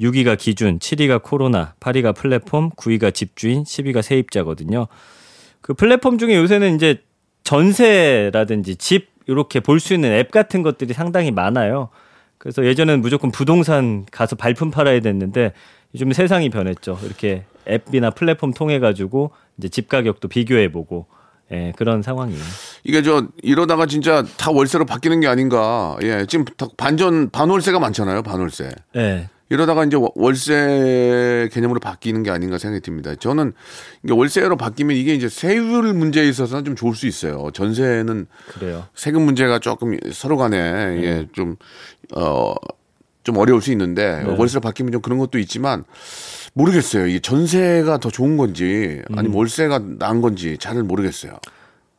[0.00, 4.86] 6위가 기준, 7위가 코로나, 8위가 플랫폼, 9위가 집주인, 10위가 세입자거든요.
[5.62, 7.02] 그 플랫폼 중에 요새는 이제
[7.42, 11.88] 전세라든지 집 이렇게 볼 수 있는 앱 같은 것들이 상당히 많아요.
[12.36, 15.54] 그래서 예전에는 무조건 부동산 가서 발품 팔아야 됐는데
[15.94, 16.98] 요즘 세상이 변했죠.
[17.02, 21.06] 이렇게 앱이나 플랫폼 통해 가지고 이제 집 가격도 비교해 보고
[21.52, 22.40] 예, 그런 상황이에요.
[22.84, 25.96] 이게 저 이러다가 진짜 다 월세로 바뀌는 게 아닌가.
[26.02, 28.22] 예, 지금 다 반전 반월세가 많잖아요.
[28.22, 28.70] 반월세.
[28.96, 29.28] 예.
[29.50, 33.14] 이러다가 이제 월- 월세 개념으로 바뀌는 게 아닌가 생각이 듭니다.
[33.14, 33.52] 저는
[34.02, 37.50] 이게 월세로 바뀌면 이게 이제 세율 문제에 있어서는 좀 좋을 수 있어요.
[37.52, 38.86] 전세는 그래요.
[38.94, 41.56] 세금 문제가 조금 서로 간에 예, 좀,
[42.16, 42.54] 어,
[43.22, 45.84] 좀 어려울 수 있는데 월세로 바뀌면 좀 그런 것도 있지만
[46.54, 47.06] 모르겠어요.
[47.06, 51.32] 이게 전세가 더 좋은 건지 아니면 월세가 나은 건지 잘 모르겠어요.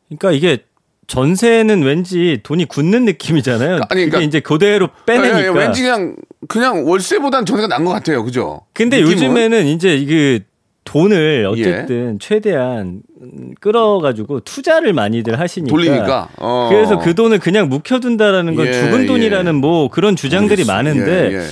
[0.08, 0.64] 그러니까 이게
[1.06, 3.74] 전세는 왠지 돈이 굳는 느낌이잖아요.
[3.74, 5.40] 아니, 아니, 그러니까- 이제 그대로 빼내니까.
[5.40, 6.16] 예, 예, 왠지 그냥
[6.48, 8.24] 그냥 월세보단 전세가 나은 것 같아요.
[8.24, 8.62] 그죠?
[8.72, 9.12] 근데 느낌은?
[9.12, 10.40] 요즘에는 이제 그
[10.84, 16.28] 돈을 어쨌든 최대한 음, 끌어가지고 투자를 많이들 하시니까 돌리니까.
[16.38, 16.68] 어.
[16.70, 19.06] 그래서 그 돈을 그냥 묵혀둔다라는 건 예, 죽은 예.
[19.06, 20.64] 돈이라는 뭐 그런 주장들이.
[20.64, 21.42] 많은데 예, 예.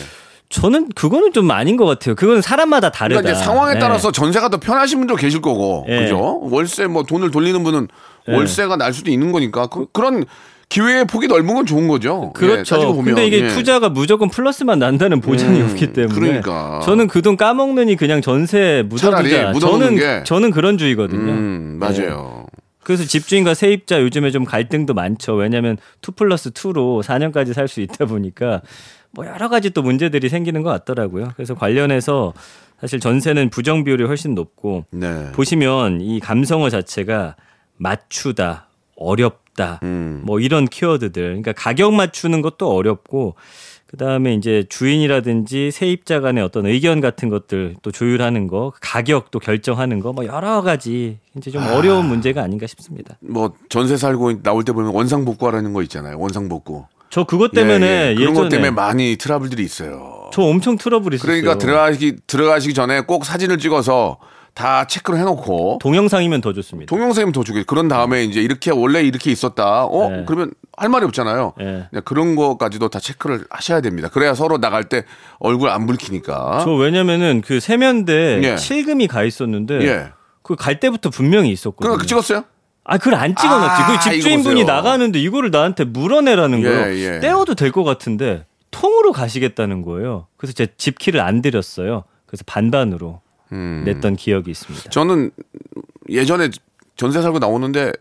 [0.51, 2.15] 저는 그거는 좀 아닌 것 같아요.
[2.15, 3.21] 그건 사람마다 다르다.
[3.23, 3.81] 그러니까 이제 상황에 네.
[3.81, 6.01] 따라서 전세가 더 편하신 분도 계실 거고, 예.
[6.01, 6.41] 그죠?
[6.43, 7.89] 월세 뭐 돈을 돌리는 분은
[8.29, 8.33] 예.
[8.35, 10.25] 월세가 날 수도 있는 거니까 그, 런
[10.69, 12.33] 기회의 폭이 넓은 건 좋은 거죠.
[12.35, 12.75] 예, 그렇죠.
[12.77, 13.15] 따지고 보면.
[13.15, 13.49] 근데 이게 예.
[13.49, 16.81] 투자가 무조건 플러스만 난다는 보장이 음, 없기 때문에 그러니까.
[16.85, 18.85] 저는 그 돈 까먹느니 그냥 전세.
[18.89, 20.23] 묻어놓는 저는 게.
[20.25, 21.33] 저는 그런 주의거든요.
[21.33, 22.47] 음, 맞아요.
[22.83, 25.35] 그래서 집주인과 세입자 요즘에 좀 갈등도 많죠.
[25.35, 28.61] 왜냐하면 2 플러스 2로 4년까지 살 수 있다 보니까
[29.15, 31.31] 뭐 여러 가지 또 문제들이 생기는 것 같더라고요.
[31.37, 32.33] 그래서 관련해서
[32.81, 35.33] 사실 전세는 부정 비율이 훨씬 높고 네.
[35.33, 37.37] 보시면 이 감성어 자체가
[37.77, 40.23] 맞추다, 어렵다, 음.
[40.25, 41.23] 뭐 이런 키워드들.
[41.23, 43.35] 그러니까 가격 맞추는 것도 어렵고
[43.87, 49.39] 그 다음에 이제 주인이라든지 세입자 간의 어떤 의견 같은 것들 또 조율하는 거, 가격 또
[49.39, 53.17] 결정하는 거, 뭐 여러 가지 이제 좀 어려운 문제가 아닌가 싶습니다.
[53.21, 56.19] 뭐 전세 살고 나올 때 보면 원상복구하라는 거 있잖아요.
[56.19, 56.87] 원상복구.
[57.15, 58.15] 저 그것 때문에 예, 예.
[58.17, 60.31] 그런 것 때문에 많이 트러블들이 있어요.
[60.33, 61.43] 저 엄청 트러블 있었어요.
[61.43, 64.19] 그러니까 들어가기 들어가시기 전에 꼭 사진을 찍어서
[64.53, 66.91] 다 체크를 해놓고 동영상이면 더 좋습니다.
[66.91, 67.69] 동영상이면 더 좋겠.
[67.69, 69.85] 그런 다음에 이제 이렇게 원래 이렇게 있었다.
[69.85, 70.25] 어 네.
[70.27, 71.53] 그러면 할 말이 없잖아요.
[71.57, 71.87] 네.
[72.05, 74.09] 그런 것까지도 다 체크를 하셔야 됩니다.
[74.09, 75.05] 그래야 서로 나갈 때
[75.39, 76.63] 얼굴 안 붉히니까.
[76.65, 78.57] 저 왜냐면은 그 세면대 예.
[78.57, 80.09] 실금이 가 있었는데 예.
[80.43, 81.91] 그갈 때부터 분명히 있었거든요.
[81.91, 82.43] 그러니까 찍었어요?
[82.85, 83.83] 아, 그걸 안 찍어놨지.
[83.83, 84.65] 아, 그 집주인분이.
[84.65, 86.99] 나가는데 이거를 나한테 물어내라는 예, 거예요.
[87.15, 87.21] 예.
[87.21, 90.27] 떼어도 될 것 같은데 통으로 가시겠다는 거예요.
[90.37, 92.05] 그래서 제 집키를 안 드렸어요.
[92.27, 93.21] 그래서 반반으로
[93.53, 93.83] 음.
[93.87, 94.91] 냈던 기억이 있습니다.
[94.91, 95.31] 저는
[96.11, 96.51] 예전에
[96.97, 97.93] 전세 살고 나오는데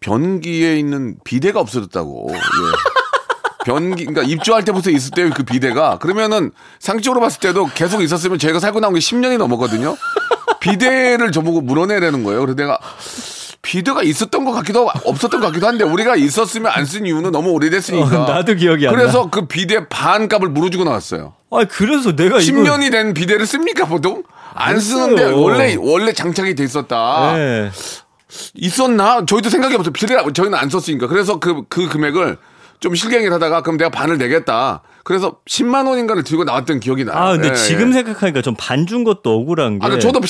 [0.00, 2.28] 변기에 있는 비대가 없어졌다고.
[2.30, 2.34] 예.
[3.64, 6.50] 변기, 그러니까 입주할 때부터 있을 때 그 비대가 그러면은
[6.80, 9.96] 상식적으로 봤을 때도 계속 있었으면 저희가 살고 나온 게 10년이 넘었거든요.
[10.70, 12.40] 비대를 저보고 물어내라는 거예요.
[12.40, 12.78] 그래서 내가
[13.62, 17.50] 비대가 있었던 것 같기도 하고 없었던 것 같기도 한데 우리가 있었으면 안 쓴 이유는 너무
[17.50, 18.24] 오래됐으니까.
[18.24, 18.98] 어, 나도 기억이 안 나.
[19.00, 21.34] 그래서 그 비대 반 값을 물어주고 나왔어요.
[21.50, 24.22] 아, 그래서 내가 이거 10년이 된 비대를 씁니까 보통?
[24.54, 25.24] 안 안 쓰는데.
[25.32, 27.32] 원래 원래 장착이 돼 있었다.
[27.36, 27.70] 네.
[28.54, 29.24] 있었나?
[29.26, 29.92] 저희도 생각이 없어요.
[29.92, 31.06] 비대 저희는 안 썼으니까.
[31.06, 32.36] 그래서 그 그 금액을
[32.80, 34.82] 좀 실갱이를 하다가 그럼 내가 반을 내겠다.
[35.04, 37.16] 그래서 10만 원인가를 들고 나왔던 기억이 나요.
[37.16, 37.92] 아, 근데 예, 지금 예.
[37.94, 39.86] 생각하니까 좀 반 준 것도 억울한 게.
[39.86, 40.28] 아, 저도 비,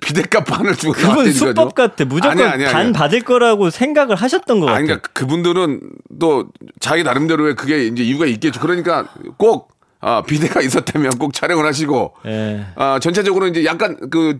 [0.00, 1.32] 비대값 반을 주고 그건.
[1.32, 2.04] 수법 같아.
[2.04, 2.92] 무조건 아니야, 아니야, 반 아니야.
[2.92, 4.78] 받을 거라고 생각을 하셨던 것 같아요.
[4.78, 5.80] 아니, 그러니까 그분들은
[6.20, 6.48] 또
[6.80, 8.60] 자기 나름대로의 그게 이제 이유가 있겠죠.
[8.60, 12.66] 그러니까 꼭 아, 비대가 있었다면 꼭 촬영을 하시고 예.
[12.76, 14.38] 아, 전체적으로 이제 약간 그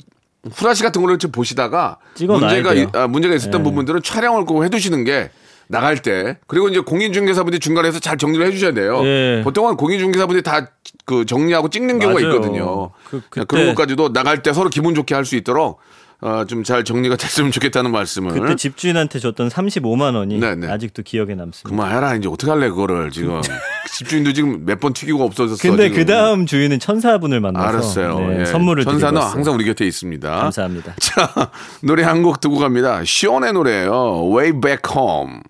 [0.53, 3.65] 후라시 같은 거를 좀 보시다가 문제가 아, 문제가 있었던 예.
[3.65, 5.31] 부분들은 촬영을 꼭 해두시는 게
[5.69, 9.01] 나갈 때 그리고 이제 공인중개사분들이 중간에서 잘 정리를 해주셔야 돼요.
[9.05, 9.43] 예.
[9.45, 10.69] 보통은 공인중개사분들이 다
[11.05, 12.35] 그 정리하고 찍는 경우가 맞아요.
[12.35, 12.91] 있거든요.
[13.31, 15.81] 그- 그런 것까지도 나갈 때 서로 기분 좋게 할 수 있도록
[16.21, 18.33] 어, 좀 잘 정리가 됐으면 좋겠다는 말씀을.
[18.33, 20.69] 그때 집주인한테 줬던 35만 원이 네, 네.
[20.69, 21.69] 아직도 기억에 남습니다.
[21.71, 23.41] 그만해라 이제 어떻게 할래 그거를 지금
[23.97, 25.61] 집주인도 지금 몇 번 튀기고 없어졌어.
[25.63, 25.91] 근데.
[25.91, 28.19] 그 다음 주인은 천사분을 만나서 알았어요.
[28.21, 28.45] 네, 예.
[28.47, 29.33] 선물을 천사는 드리고.
[29.33, 30.31] 항상 우리 곁에 있습니다.
[30.31, 30.95] 감사합니다.
[31.01, 31.51] 자,
[31.83, 33.03] 노래 한 곡 듣고 갑니다.
[33.05, 34.31] 시온의 노래예요.
[34.35, 35.41] Way Back Home.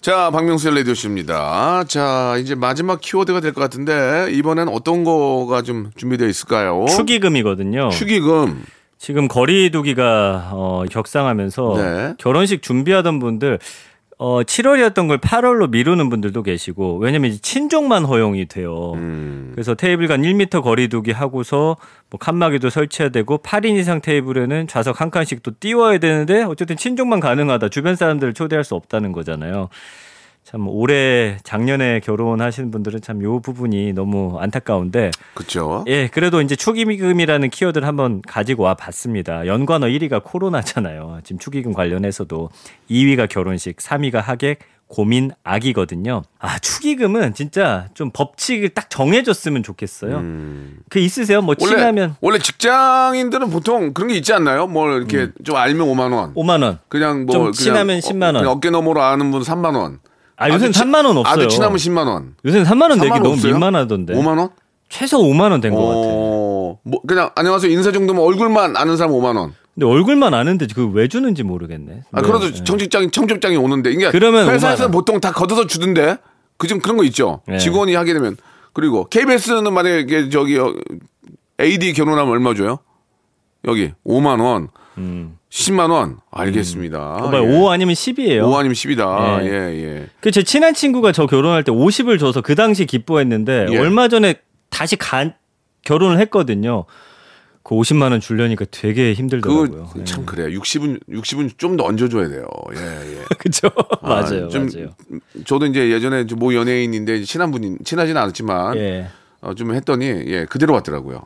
[0.00, 1.84] 자, 박명수의 라디오쇼입니다.
[1.88, 6.86] 자, 이제 마지막 키워드가 될 것 같은데 이번엔 어떤 거가 좀 준비되어 있을까요?
[6.88, 7.90] 축의금이거든요.
[7.90, 8.62] 축의금.
[8.98, 12.14] 지금 거리두기가 어, 격상하면서 네.
[12.18, 13.58] 결혼식 준비하던 분들
[14.20, 18.94] 어 7월이었던 걸 8월로 미루는 분들도 계시고 왜냐면 이제 친족만 허용이 돼요.
[18.96, 19.50] 음.
[19.52, 21.76] 그래서 테이블 간 1m 거리두기 하고서
[22.10, 27.20] 뭐 칸막이도 설치해야 되고 8인 이상 테이블에는 좌석 한 칸씩 또 띄워야 되는데 어쨌든 친족만
[27.20, 27.68] 가능하다.
[27.68, 29.68] 주변 사람들을 초대할 수 없다는 거잖아요.
[30.50, 35.84] 참 올해 작년에 결혼하신 분들은 참 요 부분이 너무 안타까운데 그렇죠.
[35.88, 39.46] 예, 그래도 이제 축의금이라는 키워드를 한번 가지고 와 봤습니다.
[39.46, 41.20] 연관어 1위가 코로나잖아요.
[41.24, 42.48] 지금 축의금 관련해서도
[42.90, 46.22] 2위가 결혼식, 3위가 하객, 고민, 악이거든요.
[46.38, 50.22] 아, 축의금은 진짜 좀 법칙을 딱 정해줬으면 좋겠어요.
[50.88, 51.42] 그 있으세요?
[51.42, 51.62] 뭐 음.
[51.62, 54.66] 원래 친하면 원래 직장인들은 보통 그런 게 있지 않나요?
[54.66, 56.32] 뭐 이렇게 좀 알면 5만 원.
[56.34, 56.78] 5만 원.
[56.88, 58.34] 그냥 뭐좀 그냥 친하면 10만 원.
[58.36, 59.98] 그냥 어깨 너머로 아는 분 3만 원.
[60.38, 61.32] 아, 요새는 아주 치- 3만 원 없어요.
[61.34, 62.34] 아주 친하면 10만 원.
[62.44, 63.52] 요새는 3만 원 내기 3만 원 너무 없어요?
[63.52, 64.14] 민망하던데.
[64.14, 64.48] 5만 원?
[64.88, 66.02] 최소 5만 원 된 것 같아요.
[66.14, 69.52] 어, 뭐 그냥 안녕하세요 인사 정도면 얼굴만 아는 사람 5만 원.
[69.74, 72.02] 근데 얼굴만 아는데 그 왜 주는지 모르겠네.
[72.12, 72.26] 아, 네.
[72.28, 72.64] 그래도 네.
[72.64, 74.90] 청직장이 청첩장이 오는데 이게 그러면 회사에서는 5만 원.
[74.92, 76.16] 보통 다 걷어서 주던데
[76.56, 77.42] 그좀 그런 거 있죠.
[77.46, 77.58] 네.
[77.58, 78.36] 직원이 하게 되면
[78.72, 80.74] 그리고 KBS는 만약에 저기 어,
[81.60, 82.78] AD 결혼하면 얼마 줘요?
[83.66, 85.36] 여기 5만 원, 음.
[85.50, 86.98] 10만 원 알겠습니다.
[86.98, 87.42] 어, 봐요.
[87.42, 88.42] 5 아니면 10이에요.
[88.44, 89.38] 5 아니면 10이다.
[89.42, 89.46] 네.
[89.46, 90.06] 예, 예.
[90.20, 93.78] 그 제 친한 친구가 저 결혼할 때 50을 줘서 그 당시 기뻐했는데 예.
[93.78, 94.34] 얼마 전에
[94.68, 95.34] 다시 간
[95.84, 96.84] 결혼을 했거든요.
[97.62, 99.86] 그 50만 원 주려니까 되게 힘들더라고요.
[99.92, 100.58] 그거 참 그래요.
[100.60, 102.46] 60은 60은 좀 더 얹어 줘야 돼요.
[102.76, 103.22] 예, 예.
[103.38, 103.68] 그죠?
[104.02, 104.90] 아, 맞아요, 좀 맞아요.
[105.46, 109.08] 저도 이제 예전에 좀모 연예인인데 친한 분이 친하지는 않았지만 예.
[109.40, 111.22] 어, 좀 했더니 예 그대로 왔더라고요.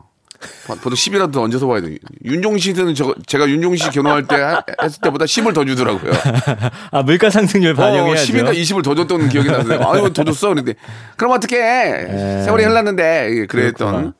[0.66, 1.96] 보- 보통 10이라도 더 얹어서 와야 돼.
[2.24, 6.12] 윤종신은 저 제가 윤종신 결혼할 때 하- 했을 때보다 10을 더 주더라고요.
[6.90, 8.32] 아 물가 상승률 반영해야죠.
[8.32, 10.74] 10인가 20을 더 줬던 기억이 나는데 아유 더 줬어 그런데
[11.16, 11.56] 그럼 어떻게
[12.44, 14.12] 세월이 흘렀는데 예, 그랬던 그렇구나.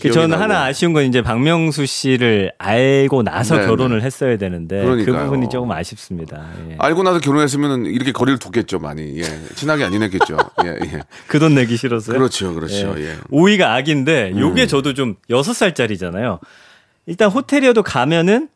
[0.00, 0.42] 그 저는 나고.
[0.42, 5.24] 하나 아쉬운 건 이제 박명수 씨를 알고 나서 네, 결혼을 했어야 되는데 그 그러니까요.
[5.26, 6.46] 부분이 조금 아쉽습니다.
[6.70, 6.76] 예.
[6.78, 9.22] 알고 나서 결혼했으면 이렇게 거리를 뒀겠죠 많이 예
[9.54, 11.02] 친하게 안 지냈겠죠 예 예.
[11.28, 12.16] 그 돈 내기 싫었어요?
[12.18, 13.16] 그렇죠 그렇죠 예.
[13.30, 16.38] 5위가 악인데 요게 저도 좀 6살짜리잖아요.
[17.06, 18.48] 일단 호텔이어도 가면은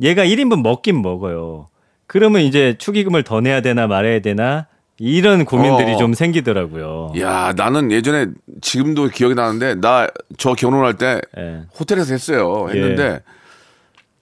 [0.00, 1.68] 얘가 1인분 먹긴 먹어요.
[2.06, 4.66] 그러면 이제 축의금을 더 내야 되나 말아야 되나
[4.98, 5.96] 이런 고민들이 어.
[5.96, 7.12] 좀 생기더라고요.
[7.20, 8.26] 야 나는 예전에
[8.60, 10.08] 지금도 기억이 나는데 나
[10.38, 11.62] 저 결혼할 때 예.
[11.78, 12.66] 호텔에서 했어요.
[12.70, 13.20] 했는데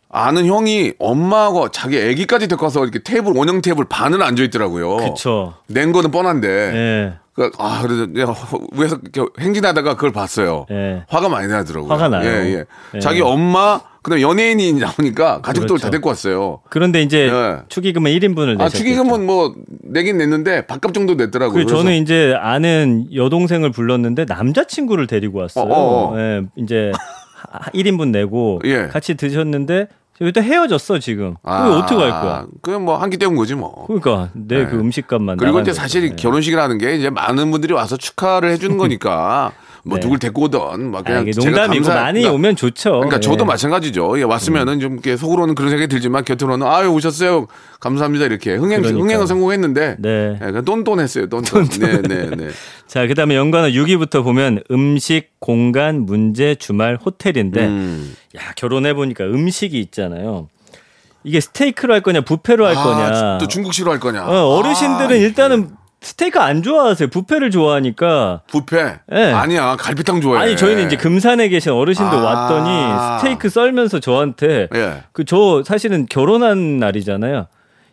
[0.08, 4.96] 아는 형이 엄마하고 자기 아기까지 데리고 와서 이렇게 테이블 원형 테이블 반은 앉아 있더라고요.
[4.96, 5.54] 그쵸.
[5.66, 6.48] 낸 거는 뻔한데.
[6.48, 7.12] 예.
[7.34, 7.82] 그, 아
[8.14, 8.34] 내가
[8.72, 8.98] 위에서
[9.38, 10.64] 행진하다가 그걸 봤어요.
[10.70, 11.04] 예.
[11.08, 11.92] 화가 많이 나더라고요.
[11.92, 12.26] 화가 나요.
[12.26, 12.64] 예, 예.
[12.94, 12.98] 예.
[12.98, 15.82] 자기 엄마 그다음 에 연예인이 나오니까 가족들 그렇죠.
[15.82, 16.60] 다 데리고 왔어요.
[16.68, 17.56] 그런데 이제 예.
[17.68, 18.62] 축의금은 1인분을 내셨죠.
[18.64, 21.66] 아 축의금은 뭐 내긴 냈는데 밥값 정도 냈더라고요.
[21.66, 25.64] 그 저는 이제 아는 여동생을 불렀는데 남자친구를 데리고 왔어요.
[25.64, 26.18] 어, 어, 어.
[26.20, 26.92] 예, 이제
[27.74, 28.86] 1인분 내고 예.
[28.86, 29.88] 같이 드셨는데
[30.32, 31.34] 또 헤어졌어 지금.
[31.42, 32.46] 그게 어떻게 할 거야?
[32.62, 33.86] 그냥 뭐 한 끼 때운 거지 뭐.
[33.88, 34.66] 그러니까 내 네.
[34.66, 36.04] 그 음식값만 그리고 이제 사실.
[36.04, 36.14] 예.
[36.14, 39.50] 결혼식이라는 게 이제 많은 분들이 와서 축하를 해주는 거니까
[39.88, 40.00] 뭐 네.
[40.02, 42.90] 누굴 데리고 오던 막 아, 그냥 제가 농담이고 감사- 많이 그러니까- 오면 좋죠.
[42.94, 43.44] 그러니까 저도 예.
[43.44, 43.46] 음.
[43.46, 44.18] 마찬가지죠.
[44.18, 47.46] 예, 왔으면은 좀 이렇게 속으로는 그런 생각이 들지만 곁으로는 아유 오셨어요.
[47.78, 49.00] 감사합니다 이렇게 흥행 그러니까요.
[49.02, 50.38] 흥행은 성공했는데 네.
[50.42, 51.28] 예, 똔똔했어요.
[51.28, 51.68] 똔똔.
[51.78, 52.48] 네, 네, 네.
[52.88, 58.16] 자, 그다음에 연관어 6위부터 보면 음식, 공간, 문제, 주말, 호텔인데 음.
[58.36, 60.48] 야, 결혼해 보니까 음식이 있잖아요.
[61.22, 63.38] 이게 스테이크로 할 거냐, 부페로 할 아, 거냐.
[63.38, 64.24] 또 중국식으로 할 거냐.
[64.26, 67.08] 어, 어르신들은 아, 일단은 스테이크 안 좋아하세요.
[67.08, 68.42] 부페를 좋아하니까.
[68.48, 68.98] 부페.
[69.12, 69.32] 예.
[69.32, 70.44] 아니야 갈비탕 좋아해.
[70.44, 72.22] 아니 저희는 이제 금산에 계신 어르신들 아.
[72.22, 75.02] 왔더니 스테이크 썰면서 저한테 예.
[75.12, 77.46] 그저 사실은 결혼한 날이잖아요.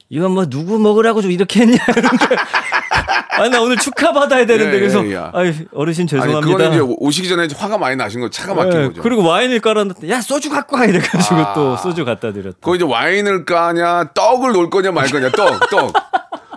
[0.10, 1.78] 이건 뭐 누구 먹으라고 좀 이렇게 했냐
[3.40, 5.18] 아니 나 오늘 축하 받아야 되는데 예, 그래서 예, 예.
[5.34, 6.42] 아이 어르신 아니 죄송합니다.
[6.42, 9.02] 그거는 이제 오시기 전에 화가 많이 나신 거 차가 막힌 예, 거죠.
[9.02, 11.54] 그리고 와인을 깔아놨더니 야 소주 갖고 와 이래가지고 아.
[11.54, 12.58] 또 소주 갖다 드렸다.
[12.62, 15.94] 그거 이제 와인을 까냐, 떡을 놓을 거냐 말 거냐, 떡, 떡.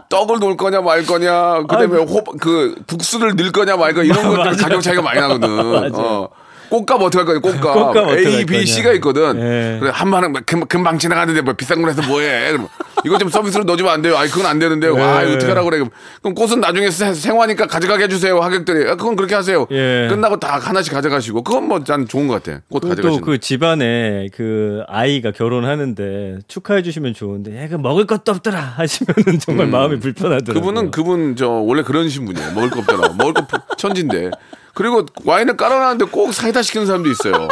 [0.09, 4.35] 떡을 놓을 거냐 말 거냐, 그 다음에 호, 그, 국수를 넣을 거냐 말 거냐, 이런
[4.37, 4.57] 것들.
[4.57, 5.49] 가격 차이가 많이 나거든.
[5.95, 6.29] 어.
[6.69, 7.75] 꽃값 어떻게 할 거냐, 꽃값.
[7.95, 8.65] 꽃값 A, 할 B, 거냐.
[8.65, 9.37] C가 있거든.
[9.39, 9.79] 예.
[9.81, 12.53] 그래, 한 번은 금, 금방 지나가는데 뭐 비싼 걸 해서 뭐해.
[12.53, 12.69] 그럼
[13.05, 14.17] 이거 좀 서비스로 넣어주면 안 돼요.
[14.17, 14.89] 아이, 그건 안 되는데.
[14.89, 15.27] 와, 예.
[15.27, 15.85] 이거 어떻게 하라고 그래.
[16.23, 18.39] 그럼 꽃은 나중에 세- 생화니까 가져가게 해주세요.
[18.41, 18.91] 하객들이.
[18.91, 19.67] 아, 그건 그렇게 하세요.
[19.71, 20.07] 예.
[20.11, 21.43] 끝나고 다 하나씩 가져가시고.
[21.43, 22.61] 그건 뭐 난 좋은 것 같아.
[22.69, 23.21] 꽃 가져가시는.
[23.21, 30.01] 또그 집안에 그 아이가 결혼하는데 축하해 주시면 좋은데 얘가 먹을 것도 없더라 하시면은 정말 마음이
[30.01, 30.55] 불편하더라고요.
[30.55, 30.61] 음.
[30.61, 32.53] 그분은 그분 저 원래 그러신 분이에요.
[32.55, 33.15] 먹을 거 없잖아.
[33.19, 34.31] 먹을 거 천진데.
[34.77, 37.49] 그리고 와인을 깔아놨는데 꼭 사이다 시키는 사람도 있어요.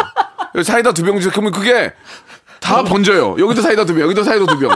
[0.62, 1.32] 사이다 두 병 주세요.
[1.32, 1.90] 그러면 그게
[2.60, 3.37] 다 번져요.
[3.38, 4.70] 여기도 사이다 두 병, 여기도 사이다 두 병.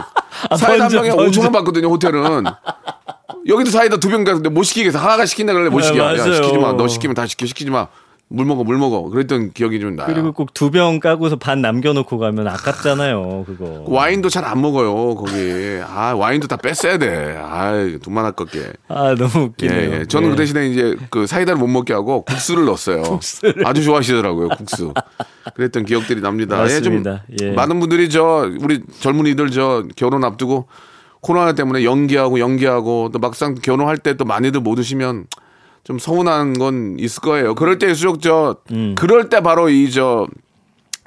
[0.57, 1.39] 사이다 번져, 한 병에 번져.
[1.39, 1.87] 5천 원 받거든요.
[1.89, 2.43] 호텔은.
[3.47, 5.99] 여기도 사이다 두 병 가는데 못 시키게 해서 하나가 시킨다 그래 못 네, 시켜.
[5.99, 6.33] 야, 맞아요.
[6.33, 6.73] 시키지 마.
[6.73, 7.45] 너 시키면 다 시켜.
[7.45, 7.87] 시키지 마.
[8.31, 10.05] 물 먹어 물 먹어 그랬던 기억이 좀 나요.
[10.07, 13.43] 그리고 꼭 두 병 까고서 반 남겨놓고 가면 아깝잖아요.
[13.47, 13.83] 그거.
[13.87, 15.79] 와인도 잘 안 먹어요 거기.
[15.83, 17.35] 아 와인도 다 뺐어야 돼.
[17.41, 18.73] 아돈 아깝게.
[18.87, 19.91] 아 너무 예, 웃기네요.
[20.01, 20.05] 예.
[20.05, 20.31] 저는 예.
[20.31, 23.19] 그 대신에 이제 그 사이다를 못 먹게 하고 국수를 넣었어요.
[23.65, 24.93] 아주 좋아하시더라고요, 국수.
[25.55, 26.57] 그랬던 기억들이 납니다.
[26.57, 27.23] 맞습니다.
[27.31, 27.51] 예, 좀 예.
[27.53, 30.67] 많은 분들이 저 우리 젊은이들 저 결혼 앞두고
[31.21, 35.25] 코로나 때문에 연기하고 연기하고 또 막상 결혼할 때 또 많이들 못 오시면
[35.83, 37.55] 좀 서운한 건 있을 거예요.
[37.55, 38.95] 그럴 때일수록 저 음.
[38.97, 40.27] 그럴 때 바로 이 저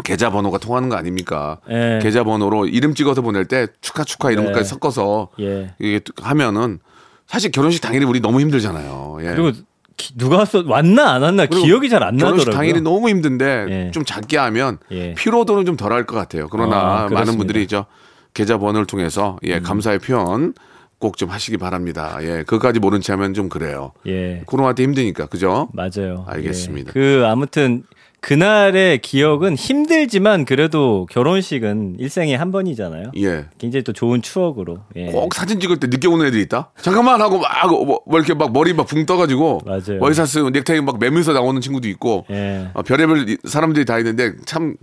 [0.05, 1.59] 계좌번호가 통하는 거 아닙니까?
[1.71, 2.01] 예.
[2.03, 4.51] 계좌번호로 이름 찍어서 보낼 때 축하 축하 이런 네.
[4.53, 5.75] 것까지 섞어서 예.
[5.79, 6.81] 이게 하면은
[7.29, 9.19] 사실 결혼식 당일이 우리 너무 힘들잖아요.
[9.21, 9.27] 예.
[9.35, 9.53] 그리고
[9.97, 12.53] 기- 누가 왔어 왔나 안 왔나 기억이 잘 안 나더라고요.
[12.53, 13.91] 당일이 너무 힘든데 예.
[13.93, 15.15] 좀 작게 하면 예.
[15.15, 16.49] 피로도는 좀 덜할 것 같아요.
[16.51, 17.35] 그러나 아, 많은.
[17.35, 17.39] 음.
[17.39, 17.87] 분들이 저
[18.35, 20.55] 계좌 번호를 통해서 예 감사의 표현
[21.03, 22.17] 꼭 좀 하시기 바랍니다.
[22.23, 23.93] 예 그것까지 모른 채 하면 좀 그래요.
[24.07, 24.43] 예.
[24.47, 25.69] 코로나 때 힘드니까 그죠?
[25.75, 26.25] 맞아요.
[26.29, 26.91] 알겠습니다.
[26.91, 26.93] 예.
[26.93, 27.83] 그 아무튼
[28.21, 33.11] 그날의 기억은 힘들지만 그래도 결혼식은 일생에 한 번이잖아요.
[33.17, 33.47] 예.
[33.59, 34.79] 굉장히 또 좋은 추억으로.
[34.95, 35.07] 예.
[35.07, 36.71] 꼭 사진 찍을 때 늦게 오는 애들이 있다.
[36.81, 39.99] 잠깐만 하고 막 뭐, 뭐 이렇게 막 머리 막 붕 떠가지고 맞아요.
[40.01, 42.69] 와이사스 넥타이 막 매면서 나오는 친구도 있고 예.
[42.75, 44.77] 어, 별의별 이- 사람들이 다 있는데 참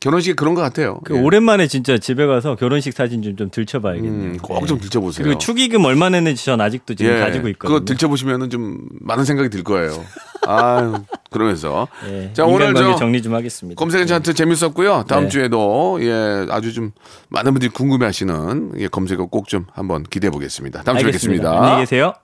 [0.00, 0.98] 결혼식이 그런 것 같아요.
[1.04, 1.20] 그 예.
[1.20, 4.32] 오랜만에 진짜 집에 가서 결혼식 사진 좀, 좀 들춰봐야겠네요.
[4.32, 5.24] 음, 꼭좀 들춰보세요.
[5.24, 7.74] 그리고 축의금 얼마 냈는지 전 아직도 지금 가지고 있거든요.
[7.76, 10.02] 예, 그거 들춰보시면 은 좀 많은 생각이 들 거예요.
[10.46, 10.94] 아유,
[11.30, 11.86] 그러면서.
[12.10, 12.32] 예.
[12.32, 13.78] 자, 오늘 저 정리 좀 하겠습니다.
[13.78, 15.04] 검색엔 차트 재밌었고요.
[15.06, 15.28] 다음 네.
[15.28, 16.92] 주에도 예, 아주 좀
[17.28, 20.82] 많은 분들이 궁금해 하시는 예, 검색어 꼭 좀 한번 기대해 보겠습니다.
[20.82, 21.42] 다음 주에 알겠습니다.
[21.42, 21.62] 뵙겠습니다.
[21.66, 22.14] 안녕히 계세요.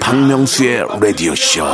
[0.00, 1.64] 박명수의 라디오 쇼.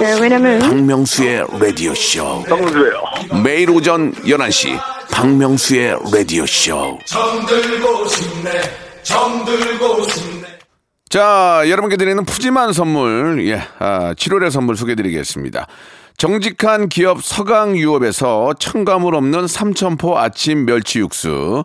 [0.00, 2.42] 네, 왜냐면 박명수의 라디오 쇼.
[2.48, 3.02] 정수예요.
[3.44, 4.78] 매일 오전 11시
[5.10, 6.98] 박명수의 라디오 쇼.
[11.08, 15.66] 자, 여러분께 드리는 푸짐한 선물, 예, 아, 7월의 선물 소개드리겠습니다.
[16.16, 21.64] 정직한 기업 서강유업에서 첨가물 없는 삼천포 아침 멸치 육수,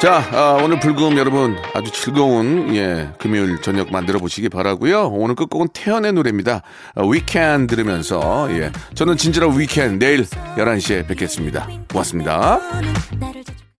[0.00, 5.08] 자, 아, 오늘 불금 여러분 아주 즐거운 예 금요일 저녁 만들어 보시기 바라고요.
[5.08, 6.62] 오늘 끝곡은 태연의 노래입니다.
[6.94, 11.68] 아, 위켄 들으면서 예 저는 진지한 위켄 내일 11시에 뵙겠습니다.
[11.92, 12.58] 고맙습니다.
[13.20, 13.42] 내